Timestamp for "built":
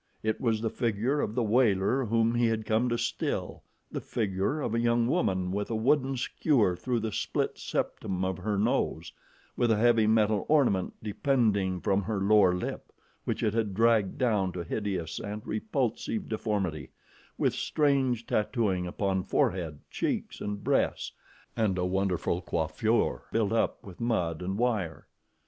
23.31-23.51